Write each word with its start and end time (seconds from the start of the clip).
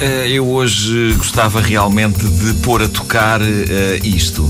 eh, 0.00 0.30
eu 0.30 0.48
hoje 0.48 1.12
gostava 1.14 1.60
realmente 1.60 2.18
de 2.18 2.54
pôr 2.54 2.82
a 2.82 2.88
tocar 2.88 3.40
eh, 3.42 4.00
isto. 4.02 4.48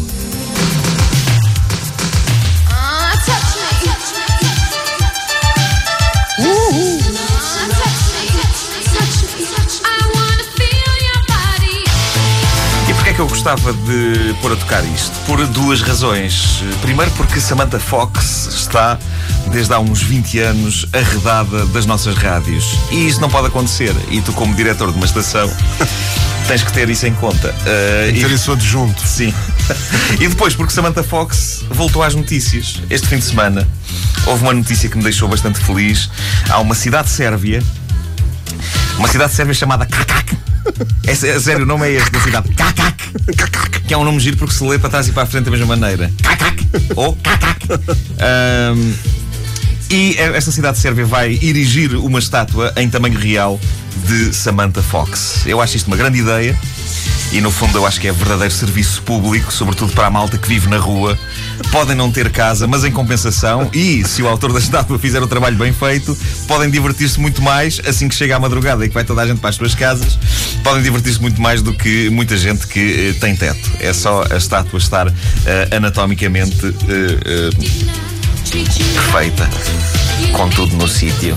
Gostava 13.38 13.72
de 13.72 14.34
pôr 14.42 14.52
a 14.52 14.56
tocar 14.56 14.84
isto? 14.84 15.12
Por 15.24 15.46
duas 15.46 15.80
razões. 15.80 16.60
Primeiro, 16.82 17.08
porque 17.12 17.40
Samantha 17.40 17.78
Fox 17.78 18.46
está, 18.50 18.98
desde 19.52 19.72
há 19.72 19.78
uns 19.78 20.02
20 20.02 20.40
anos, 20.40 20.86
arredada 20.92 21.64
das 21.66 21.86
nossas 21.86 22.16
rádios. 22.16 22.64
E 22.90 23.06
isso 23.06 23.20
não 23.20 23.30
pode 23.30 23.46
acontecer. 23.46 23.94
E 24.10 24.20
tu, 24.20 24.32
como 24.32 24.52
diretor 24.56 24.90
de 24.90 24.96
uma 24.96 25.06
estação, 25.06 25.48
tens 26.48 26.64
que 26.64 26.72
ter 26.72 26.90
isso 26.90 27.06
em 27.06 27.14
conta. 27.14 27.50
Uh, 27.50 28.10
e- 28.16 28.20
Ter 28.20 28.30
isso 28.32 28.50
adjunto. 28.50 29.06
Sim. 29.06 29.32
e 30.20 30.26
depois, 30.26 30.56
porque 30.56 30.72
Samantha 30.72 31.04
Fox 31.04 31.64
voltou 31.70 32.02
às 32.02 32.16
notícias. 32.16 32.82
Este 32.90 33.06
fim 33.06 33.18
de 33.18 33.24
semana 33.24 33.68
houve 34.26 34.42
uma 34.42 34.52
notícia 34.52 34.88
que 34.88 34.96
me 34.96 35.04
deixou 35.04 35.28
bastante 35.28 35.60
feliz. 35.60 36.10
Há 36.50 36.58
uma 36.58 36.74
cidade 36.74 37.08
sérvia, 37.08 37.62
uma 38.98 39.06
cidade 39.06 39.32
sérvia 39.32 39.54
chamada 39.54 39.86
Kakak. 39.86 40.36
É, 41.06 41.12
é 41.12 41.40
sério, 41.40 41.62
o 41.62 41.66
nome 41.66 41.88
é 41.88 41.92
este 41.92 42.10
da 42.10 42.20
cidade. 42.20 42.48
Kakak. 42.54 43.12
Que 43.86 43.94
é 43.94 43.96
um 43.96 44.04
nome 44.04 44.20
giro 44.20 44.36
porque 44.36 44.54
se 44.54 44.64
lê 44.64 44.78
para 44.78 44.90
trás 44.90 45.08
e 45.08 45.12
para 45.12 45.22
a 45.22 45.26
frente 45.26 45.44
da 45.44 45.50
mesma 45.50 45.66
maneira. 45.66 46.10
Kakak. 46.22 46.66
Ou 46.94 47.16
Kakak. 47.16 47.66
Ahm, 48.20 48.92
e 49.90 50.16
esta 50.18 50.50
cidade 50.50 50.78
sérvia 50.78 51.06
vai 51.06 51.38
erigir 51.42 51.94
uma 51.94 52.18
estátua 52.18 52.72
em 52.76 52.90
tamanho 52.90 53.18
real 53.18 53.58
de 53.98 54.32
Samantha 54.34 54.82
Fox. 54.82 55.46
Eu 55.46 55.60
acho 55.60 55.76
isto 55.76 55.86
uma 55.86 55.96
grande 55.96 56.18
ideia. 56.18 56.58
E 57.30 57.40
no 57.42 57.50
fundo 57.50 57.76
eu 57.76 57.84
acho 57.84 58.00
que 58.00 58.08
é 58.08 58.12
verdadeiro 58.12 58.52
serviço 58.52 59.02
público, 59.02 59.52
sobretudo 59.52 59.92
para 59.92 60.06
a 60.06 60.10
malta 60.10 60.38
que 60.38 60.48
vive 60.48 60.68
na 60.68 60.78
rua. 60.78 61.18
Podem 61.70 61.94
não 61.94 62.10
ter 62.10 62.30
casa, 62.30 62.66
mas 62.66 62.84
em 62.84 62.90
compensação, 62.90 63.68
e 63.72 64.02
se 64.04 64.22
o 64.22 64.28
autor 64.28 64.52
da 64.52 64.58
estátua 64.58 64.98
fizer 64.98 65.22
o 65.22 65.26
trabalho 65.26 65.56
bem 65.56 65.72
feito, 65.72 66.16
podem 66.46 66.70
divertir-se 66.70 67.20
muito 67.20 67.42
mais 67.42 67.80
assim 67.86 68.08
que 68.08 68.14
chega 68.14 68.36
à 68.36 68.38
madrugada 68.38 68.84
e 68.84 68.88
que 68.88 68.94
vai 68.94 69.04
toda 69.04 69.20
a 69.20 69.26
gente 69.26 69.40
para 69.40 69.50
as 69.50 69.56
suas 69.56 69.74
casas. 69.74 70.18
Podem 70.64 70.82
divertir-se 70.82 71.20
muito 71.20 71.40
mais 71.40 71.60
do 71.60 71.74
que 71.74 72.08
muita 72.08 72.36
gente 72.36 72.66
que 72.66 73.10
eh, 73.10 73.20
tem 73.20 73.36
teto. 73.36 73.70
É 73.78 73.92
só 73.92 74.24
a 74.30 74.36
estátua 74.36 74.78
estar 74.78 75.08
eh, 75.08 75.68
anatomicamente 75.76 76.74
eh, 76.88 77.50
perfeita, 78.94 79.48
com 80.32 80.48
tudo 80.48 80.76
no 80.76 80.88
sítio. 80.88 81.36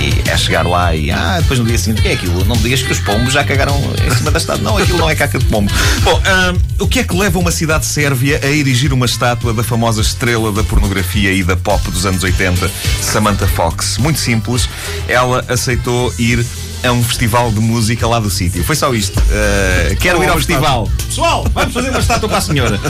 E 0.00 0.30
é 0.30 0.34
chegar 0.34 0.66
lá 0.66 0.94
e, 0.94 1.10
ah, 1.10 1.38
depois 1.40 1.58
no 1.60 1.66
dia 1.66 1.76
seguinte, 1.76 1.98
o 2.00 2.02
que 2.02 2.08
é 2.08 2.12
aquilo? 2.14 2.42
Não 2.46 2.56
me 2.56 2.62
digas 2.62 2.82
que 2.82 2.90
os 2.90 2.98
pombos 3.00 3.34
já 3.34 3.44
cagaram 3.44 3.78
em 4.02 4.16
cima 4.16 4.30
da 4.30 4.38
estátua. 4.38 4.64
Não, 4.64 4.78
aquilo 4.78 4.96
não 4.96 5.10
é 5.10 5.14
caca 5.14 5.38
de 5.38 5.44
pombo. 5.44 5.70
Bom, 6.02 6.22
ahm, 6.24 6.56
o 6.78 6.88
que 6.88 7.00
é 7.00 7.04
que 7.04 7.14
leva 7.14 7.38
uma 7.38 7.50
cidade 7.50 7.84
sérvia 7.84 8.40
a 8.42 8.46
erigir 8.46 8.94
uma 8.94 9.04
estátua 9.04 9.52
da 9.52 9.62
famosa 9.62 10.00
estrela 10.00 10.50
da 10.52 10.64
pornografia 10.64 11.32
e 11.32 11.42
da 11.42 11.54
pop 11.54 11.90
dos 11.90 12.06
anos 12.06 12.22
80, 12.22 12.70
Samantha 13.02 13.46
Fox? 13.46 13.98
Muito 13.98 14.18
simples, 14.18 14.70
ela 15.06 15.44
aceitou 15.48 16.10
ir 16.18 16.46
a 16.82 16.92
um 16.92 17.04
festival 17.04 17.50
de 17.52 17.60
música 17.60 18.06
lá 18.06 18.18
do 18.18 18.30
sítio. 18.30 18.64
Foi 18.64 18.74
só 18.74 18.94
isto. 18.94 19.20
Ah, 19.30 19.94
quero 19.96 20.22
ir 20.22 20.28
ao 20.28 20.36
festival. 20.36 20.88
Pessoal, 21.06 21.46
vamos 21.52 21.74
fazer 21.74 21.90
uma 21.90 21.98
estátua 21.98 22.28
para 22.28 22.38
a 22.38 22.40
senhora. 22.40 22.80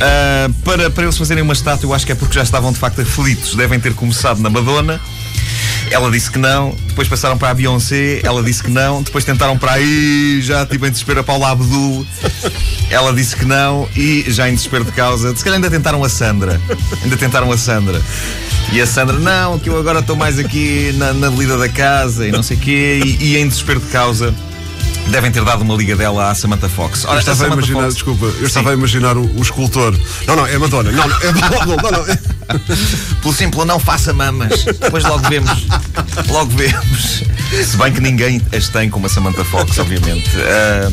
Ah, 0.00 0.50
para, 0.64 0.90
para 0.90 1.04
eles 1.04 1.16
fazerem 1.16 1.42
uma 1.42 1.52
estátua, 1.52 1.88
eu 1.88 1.94
acho 1.94 2.06
que 2.06 2.12
é 2.12 2.14
porque 2.14 2.34
já 2.34 2.42
estavam 2.42 2.72
de 2.72 2.78
facto 2.78 3.00
aflitos. 3.00 3.54
Devem 3.54 3.78
ter 3.78 3.94
começado 3.94 4.40
na 4.40 4.48
Madonna. 4.48 5.00
Ela 5.90 6.10
disse 6.10 6.30
que 6.30 6.38
não, 6.38 6.76
depois 6.86 7.08
passaram 7.08 7.36
para 7.38 7.50
a 7.50 7.54
Beyoncé, 7.54 8.20
ela 8.22 8.42
disse 8.42 8.62
que 8.62 8.70
não, 8.70 9.02
depois 9.02 9.24
tentaram 9.24 9.56
para 9.58 9.72
aí, 9.72 10.40
já 10.42 10.64
tipo 10.66 10.86
em 10.86 10.90
desespero 10.90 11.20
a 11.20 11.24
Paula 11.24 11.50
Abdul, 11.50 12.06
ela 12.90 13.12
disse 13.12 13.34
que 13.34 13.44
não 13.44 13.88
e 13.96 14.24
já 14.28 14.48
em 14.48 14.54
desespero 14.54 14.84
de 14.84 14.92
causa, 14.92 15.34
se 15.34 15.42
calhar 15.42 15.56
ainda 15.56 15.70
tentaram 15.70 16.04
a 16.04 16.08
Sandra, 16.08 16.60
ainda 17.02 17.16
tentaram 17.16 17.50
a 17.50 17.56
Sandra. 17.58 18.00
E 18.70 18.80
a 18.82 18.86
Sandra, 18.86 19.18
não, 19.18 19.58
que 19.58 19.70
eu 19.70 19.78
agora 19.78 20.00
estou 20.00 20.14
mais 20.14 20.38
aqui 20.38 20.92
na, 20.98 21.14
na 21.14 21.28
lida 21.28 21.56
da 21.56 21.68
casa 21.70 22.26
e 22.28 22.30
não 22.30 22.42
sei 22.42 22.56
o 22.58 22.60
quê, 22.60 23.00
e, 23.04 23.24
e 23.32 23.36
em 23.38 23.48
desespero 23.48 23.80
de 23.80 23.86
causa 23.86 24.34
devem 25.08 25.32
ter 25.32 25.42
dado 25.42 25.62
uma 25.62 25.74
liga 25.74 25.96
dela 25.96 26.30
à 26.30 26.34
Samantha 26.34 26.68
Fox. 26.68 27.06
Ora, 27.06 27.14
Eu 27.14 27.18
estava 27.20 27.32
a 27.32 27.36
Samantha 27.48 27.54
imaginar, 27.60 27.80
Fox- 27.84 27.94
desculpa, 27.94 28.26
eu 28.26 28.32
Sim. 28.32 28.44
estava 28.44 28.70
a 28.70 28.74
imaginar 28.74 29.16
o, 29.16 29.24
o 29.24 29.40
escultor. 29.42 29.98
Não, 30.26 30.36
não, 30.36 30.46
é 30.46 30.58
Madonna. 30.58 30.92
Não, 30.92 31.08
não, 31.08 31.16
é 31.22 31.32
Madonna. 31.32 31.76
Não, 31.82 31.90
não, 31.92 32.12
é- 32.12 32.18
Pelo 33.20 33.34
simples, 33.34 33.66
não 33.66 33.78
faça 33.78 34.12
mamas. 34.12 34.64
Depois 34.64 35.04
logo 35.04 35.28
vemos. 35.28 35.66
Logo 36.28 36.50
vemos. 36.56 37.22
Se 37.64 37.76
bem 37.76 37.92
que 37.92 38.00
ninguém 38.00 38.40
as 38.54 38.68
tem 38.68 38.90
como 38.90 39.06
a 39.06 39.08
Samantha 39.08 39.44
Fox, 39.44 39.78
obviamente. 39.78 40.30
Ah, 40.42 40.90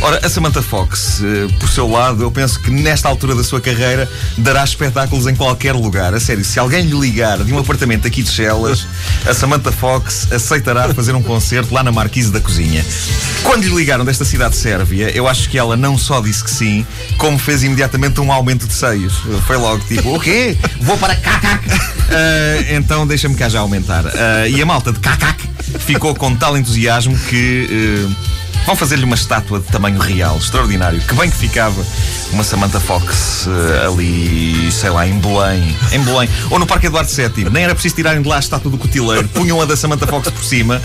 ora, 0.00 0.20
a 0.24 0.28
Samantha 0.28 0.62
Fox, 0.62 1.22
eh, 1.22 1.52
por 1.58 1.68
seu 1.68 1.88
lado, 1.88 2.22
eu 2.22 2.30
penso 2.30 2.60
que 2.60 2.70
nesta 2.70 3.08
altura 3.08 3.34
da 3.34 3.44
sua 3.44 3.60
carreira 3.60 4.10
dará 4.38 4.64
espetáculos 4.64 5.26
em 5.26 5.34
qualquer 5.34 5.74
lugar. 5.74 6.14
A 6.14 6.20
sério, 6.20 6.44
se 6.44 6.58
alguém 6.58 6.82
lhe 6.84 6.98
ligar 6.98 7.38
de 7.44 7.52
um 7.52 7.58
apartamento 7.58 8.06
aqui 8.06 8.22
de 8.22 8.30
Chelas, 8.30 8.86
a 9.26 9.34
Samantha 9.34 9.70
Fox 9.72 10.28
aceitará 10.32 10.92
fazer 10.94 11.14
um 11.14 11.22
concerto 11.22 11.74
lá 11.74 11.82
na 11.82 11.92
Marquise 11.92 12.30
da 12.30 12.40
Cozinha. 12.40 12.84
Quando 13.42 13.64
lhe 13.64 13.74
ligaram 13.74 14.04
desta 14.04 14.24
cidade 14.24 14.56
sérvia, 14.56 15.10
eu 15.10 15.26
acho 15.28 15.48
que 15.48 15.58
ela 15.58 15.76
não 15.76 15.96
só 15.98 16.20
disse 16.20 16.42
que 16.44 16.50
sim, 16.50 16.86
como 17.18 17.38
fez 17.38 17.62
imediatamente 17.62 18.20
um 18.20 18.32
aumento 18.32 18.66
de 18.66 18.72
seios. 18.72 19.14
Foi 19.46 19.56
logo 19.56 19.84
tipo, 19.84 20.14
o 20.14 20.20
quê? 20.20 20.56
Vou 20.80 20.96
para 20.98 21.14
Cacac. 21.16 21.68
Ah, 22.12 22.74
então 22.74 23.06
deixa-me 23.06 23.34
cá 23.34 23.48
já 23.48 23.60
aumentar. 23.60 24.04
Ah, 24.06 24.48
e 24.48 24.60
a 24.60 24.66
malta 24.66 24.92
de 24.92 24.98
Cacac 24.98 25.40
ficou 25.80 26.14
com 26.14 26.34
tal 26.34 26.56
entusiasmo 26.56 27.16
que. 27.18 27.68
eh, 27.70 28.40
Vão 28.70 28.76
fazer-lhe 28.76 29.02
uma 29.02 29.16
estátua 29.16 29.58
de 29.58 29.66
tamanho 29.66 29.98
real, 29.98 30.36
extraordinário. 30.36 31.00
Que 31.00 31.12
bem 31.16 31.28
que 31.28 31.36
ficava 31.36 31.84
uma 32.30 32.44
Samantha 32.44 32.78
Fox 32.78 33.48
eh, 33.48 33.84
ali, 33.84 34.70
sei 34.70 34.90
lá, 34.90 35.08
em 35.08 35.18
Belém. 35.18 35.76
Em 35.90 35.98
Belém. 36.04 36.28
Ou 36.48 36.56
no 36.56 36.64
Parque 36.64 36.86
Eduardo 36.86 37.10
VII. 37.10 37.50
Nem 37.50 37.64
era 37.64 37.74
preciso 37.74 37.96
tirarem 37.96 38.22
de 38.22 38.28
lá 38.28 38.36
a 38.36 38.38
estátua 38.38 38.70
do 38.70 38.78
cotileiro. 38.78 39.26
Punham 39.30 39.60
a 39.60 39.64
da 39.64 39.76
Samantha 39.76 40.06
Fox 40.06 40.30
por 40.30 40.44
cima 40.44 40.80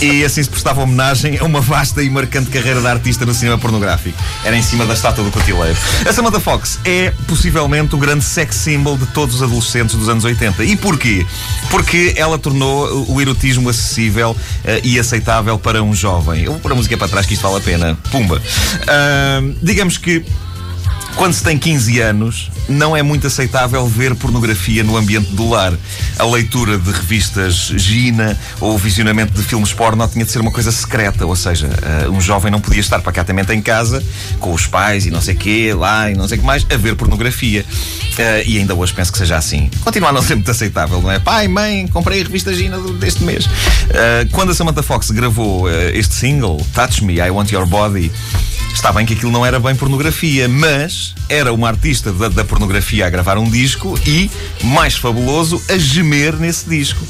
e 0.00 0.24
assim 0.24 0.44
se 0.44 0.48
prestava 0.48 0.80
homenagem 0.80 1.38
a 1.38 1.42
uma 1.42 1.60
vasta 1.60 2.04
e 2.04 2.08
marcante 2.08 2.50
carreira 2.50 2.80
da 2.80 2.92
artista 2.92 3.26
no 3.26 3.34
cinema 3.34 3.58
pornográfico. 3.58 4.16
Era 4.44 4.56
em 4.56 4.62
cima 4.62 4.86
da 4.86 4.94
estátua 4.94 5.24
do 5.24 5.32
cotileiro. 5.32 5.76
A 6.08 6.12
Samantha 6.12 6.38
Fox 6.38 6.78
é 6.84 7.12
possivelmente 7.26 7.96
o 7.96 7.98
grande 7.98 8.22
sex 8.22 8.54
symbol 8.54 8.96
de 8.96 9.06
todos 9.06 9.34
os 9.34 9.42
adolescentes 9.42 9.96
dos 9.96 10.08
anos 10.08 10.24
80. 10.24 10.62
E 10.62 10.76
porquê? 10.76 11.26
Porque 11.68 12.14
ela 12.16 12.38
tornou 12.38 13.06
o 13.08 13.20
erotismo 13.20 13.68
acessível 13.68 14.36
eh, 14.64 14.80
e 14.84 15.00
aceitável 15.00 15.58
para 15.58 15.82
um 15.82 15.92
jovem. 15.92 16.44
Vou 16.44 16.60
pôr 16.60 16.70
a 16.70 16.74
música 16.76 16.96
para 16.96 17.07
trás 17.08 17.26
que 17.26 17.34
isto 17.34 17.48
vale 17.50 17.62
a 17.62 17.64
pena. 17.64 17.98
Pumba. 18.10 18.40
Ahm, 18.88 19.54
digamos 19.60 19.98
que 19.98 20.24
quando 21.18 21.34
se 21.34 21.42
tem 21.42 21.58
15 21.58 22.00
anos, 22.00 22.48
não 22.68 22.96
é 22.96 23.02
muito 23.02 23.26
aceitável 23.26 23.84
ver 23.88 24.14
pornografia 24.14 24.84
no 24.84 24.96
ambiente 24.96 25.34
do 25.34 25.50
lar. 25.50 25.72
A 26.16 26.24
leitura 26.24 26.78
de 26.78 26.92
revistas 26.92 27.72
Gina 27.74 28.38
ou 28.60 28.76
o 28.76 28.78
visionamento 28.78 29.32
de 29.32 29.42
filmes 29.42 29.72
porno 29.72 30.06
tinha 30.06 30.24
de 30.24 30.30
ser 30.30 30.40
uma 30.40 30.52
coisa 30.52 30.70
secreta, 30.70 31.26
ou 31.26 31.34
seja, 31.34 31.68
eh, 31.82 32.08
um 32.08 32.20
jovem 32.20 32.52
não 32.52 32.60
podia 32.60 32.78
estar 32.78 33.00
pacatamente 33.00 33.52
em 33.52 33.60
casa 33.60 34.00
com 34.38 34.52
os 34.52 34.68
pais 34.68 35.06
e 35.06 35.10
não 35.10 35.20
sei 35.20 35.34
quê, 35.34 35.74
lá 35.76 36.08
e 36.08 36.14
não 36.14 36.28
sei 36.28 36.38
o 36.38 36.40
que 36.40 36.46
mais, 36.46 36.64
a 36.72 36.76
ver 36.76 36.94
pornografia. 36.94 37.66
Eh, 38.16 38.44
e 38.46 38.58
ainda 38.58 38.76
hoje 38.76 38.94
penso 38.94 39.10
que 39.10 39.18
seja 39.18 39.36
assim. 39.36 39.68
Continua 39.82 40.10
a 40.10 40.12
não 40.12 40.22
ser 40.22 40.36
muito 40.36 40.50
aceitável, 40.52 41.02
não 41.02 41.10
é? 41.10 41.18
Pai, 41.18 41.48
mãe, 41.48 41.88
comprei 41.88 42.20
a 42.20 42.22
revista 42.22 42.54
Gina 42.54 42.78
deste 42.92 43.24
mês. 43.24 43.44
Eh, 43.90 44.28
quando 44.30 44.52
a 44.52 44.54
Samantha 44.54 44.84
Fox 44.84 45.10
gravou 45.10 45.68
este 45.68 46.14
single, 46.14 46.64
Touch 46.72 47.02
Me, 47.04 47.14
I 47.14 47.28
Want 47.30 47.50
Your 47.50 47.66
Body, 47.66 48.12
Está 48.78 48.92
bem 48.92 49.04
que 49.04 49.14
aquilo 49.14 49.32
não 49.32 49.44
era 49.44 49.58
bem 49.58 49.74
pornografia, 49.74 50.48
mas 50.48 51.12
era 51.28 51.52
uma 51.52 51.66
artista 51.66 52.12
da, 52.12 52.28
da 52.28 52.44
pornografia 52.44 53.08
a 53.08 53.10
gravar 53.10 53.36
um 53.36 53.50
disco 53.50 53.98
e, 54.06 54.30
mais 54.62 54.96
fabuloso, 54.96 55.60
a 55.68 55.76
gemer 55.76 56.36
nesse 56.36 56.68
disco. 56.68 57.04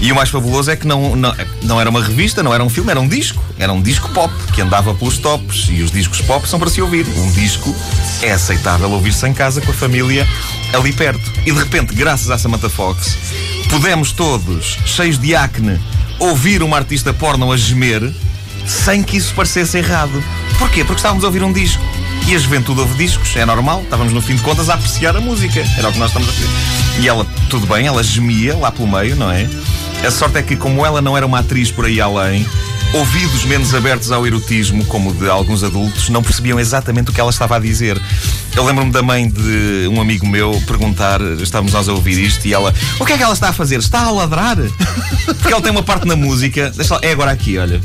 E 0.00 0.10
o 0.10 0.16
mais 0.16 0.30
fabuloso 0.30 0.68
é 0.68 0.74
que 0.74 0.84
não, 0.84 1.14
não, 1.14 1.32
não 1.62 1.80
era 1.80 1.88
uma 1.88 2.02
revista, 2.02 2.42
não 2.42 2.52
era 2.52 2.62
um 2.62 2.68
filme, 2.68 2.90
era 2.90 3.00
um 3.00 3.06
disco. 3.06 3.40
Era 3.56 3.72
um 3.72 3.80
disco 3.80 4.08
pop 4.08 4.34
que 4.52 4.60
andava 4.60 4.92
pelos 4.96 5.16
tops. 5.18 5.68
E 5.70 5.80
os 5.82 5.92
discos 5.92 6.20
pop 6.22 6.46
são 6.46 6.58
para 6.58 6.68
se 6.68 6.82
ouvir. 6.82 7.06
Um 7.06 7.30
disco 7.30 7.72
é 8.20 8.32
aceitável 8.32 8.90
ouvir-se 8.90 9.24
em 9.24 9.32
casa 9.32 9.60
com 9.60 9.70
a 9.70 9.74
família 9.74 10.26
ali 10.72 10.92
perto. 10.92 11.32
E 11.46 11.52
de 11.52 11.58
repente, 11.58 11.94
graças 11.94 12.32
à 12.32 12.36
Samantha 12.36 12.68
Fox, 12.68 13.16
pudemos 13.70 14.10
todos, 14.10 14.76
cheios 14.84 15.20
de 15.20 15.36
acne, 15.36 15.80
ouvir 16.18 16.64
uma 16.64 16.78
artista 16.78 17.14
porno 17.14 17.52
a 17.52 17.56
gemer 17.56 18.12
sem 18.66 19.02
que 19.02 19.16
isso 19.16 19.32
parecesse 19.34 19.78
errado. 19.78 20.22
Porquê? 20.62 20.84
Porque 20.84 21.00
estávamos 21.00 21.24
a 21.24 21.26
ouvir 21.26 21.42
um 21.42 21.52
disco. 21.52 21.82
E 22.28 22.36
a 22.36 22.38
juventude 22.38 22.80
ouve 22.80 22.94
discos, 22.94 23.34
é 23.34 23.44
normal, 23.44 23.82
estávamos 23.82 24.12
no 24.12 24.22
fim 24.22 24.36
de 24.36 24.42
contas 24.42 24.70
a 24.70 24.74
apreciar 24.74 25.16
a 25.16 25.20
música. 25.20 25.58
Era 25.76 25.88
o 25.88 25.92
que 25.92 25.98
nós 25.98 26.10
estamos 26.10 26.28
a 26.28 26.32
fazer. 26.32 26.48
E 27.00 27.08
ela, 27.08 27.26
tudo 27.50 27.66
bem, 27.66 27.84
ela 27.84 28.00
gemia 28.00 28.56
lá 28.56 28.70
pelo 28.70 28.86
meio, 28.86 29.16
não 29.16 29.28
é? 29.28 29.48
A 30.06 30.10
sorte 30.10 30.38
é 30.38 30.42
que, 30.42 30.54
como 30.54 30.86
ela 30.86 31.02
não 31.02 31.16
era 31.16 31.26
uma 31.26 31.40
atriz 31.40 31.72
por 31.72 31.84
aí 31.84 32.00
além, 32.00 32.46
ouvidos 32.94 33.44
menos 33.44 33.74
abertos 33.74 34.12
ao 34.12 34.24
erotismo, 34.24 34.84
como 34.84 35.12
de 35.12 35.28
alguns 35.28 35.64
adultos, 35.64 36.08
não 36.10 36.22
percebiam 36.22 36.60
exatamente 36.60 37.10
o 37.10 37.12
que 37.12 37.20
ela 37.20 37.30
estava 37.30 37.56
a 37.56 37.58
dizer. 37.58 38.00
Eu 38.54 38.64
lembro-me 38.64 38.92
da 38.92 39.02
mãe 39.02 39.28
de 39.28 39.88
um 39.90 40.00
amigo 40.00 40.28
meu 40.28 40.62
perguntar, 40.64 41.20
estávamos 41.40 41.72
nós 41.72 41.88
a 41.88 41.92
ouvir 41.92 42.24
isto, 42.24 42.46
e 42.46 42.54
ela, 42.54 42.72
o 43.00 43.04
que 43.04 43.14
é 43.14 43.16
que 43.16 43.22
ela 43.24 43.34
está 43.34 43.48
a 43.48 43.52
fazer? 43.52 43.80
Está 43.80 44.02
a 44.02 44.12
ladrar? 44.12 44.58
Porque 45.26 45.52
ela 45.52 45.60
tem 45.60 45.72
uma 45.72 45.82
parte 45.82 46.06
na 46.06 46.14
música, 46.14 46.70
deixa 46.70 47.00
é 47.02 47.10
agora 47.10 47.32
aqui, 47.32 47.58
olha. 47.58 47.80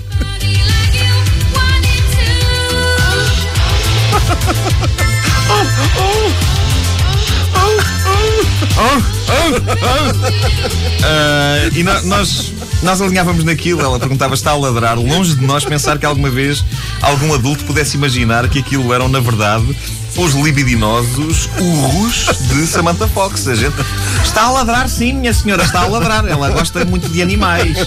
Ah, 11.03 11.69
e 11.73 11.83
no- 11.83 12.01
nós, 12.03 12.53
nós 12.83 13.01
alinhávamos 13.01 13.43
naquilo. 13.43 13.81
Ela 13.81 13.99
perguntava: 13.99 14.33
está 14.33 14.51
a 14.51 14.57
ladrar? 14.57 14.97
Longe 14.97 15.35
de 15.35 15.45
nós 15.45 15.63
pensar 15.65 15.97
que 15.97 16.05
alguma 16.05 16.29
vez 16.29 16.63
algum 17.01 17.33
adulto 17.33 17.63
pudesse 17.65 17.97
imaginar 17.97 18.47
que 18.49 18.59
aquilo 18.59 18.93
eram, 18.93 19.07
na 19.07 19.19
verdade, 19.19 19.75
os 20.15 20.33
libidinosos 20.33 21.49
urros 21.59 22.25
de 22.49 22.65
Samantha 22.67 23.07
Fox. 23.07 23.47
A 23.47 23.55
gente 23.55 23.75
está 24.23 24.43
a 24.43 24.51
ladrar, 24.51 24.87
sim, 24.89 25.13
minha 25.13 25.33
senhora, 25.33 25.63
está 25.63 25.81
a 25.81 25.87
ladrar. 25.87 26.25
Ela 26.27 26.49
gosta 26.49 26.83
muito 26.85 27.09
de 27.09 27.21
animais. 27.21 27.77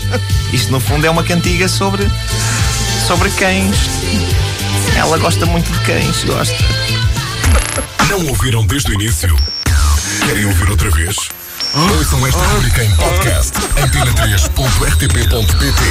Isto, 0.53 0.73
no 0.73 0.81
fundo, 0.81 1.07
é 1.07 1.11
uma 1.11 1.23
cantiga 1.25 1.69
sobre, 1.69 2.09
sobre 3.07 3.31
cães. 3.31 3.77
Ela 5.01 5.17
gosta 5.17 5.47
muito 5.47 5.73
de 5.73 5.79
cães, 5.81 6.25
gosta. 6.25 6.63
Não 8.11 8.27
ouviram 8.27 8.67
desde 8.67 8.91
o 8.91 8.95
início? 8.95 9.35
Querem 10.27 10.45
ouvir 10.45 10.69
outra 10.69 10.91
vez? 10.91 11.17
Ouçam 11.97 12.27
esta 12.27 12.45
rubrica 12.45 12.85
em 12.85 12.95
podcast 12.97 13.53
em 13.79 13.89
tv3.rtp.pt 13.89 15.83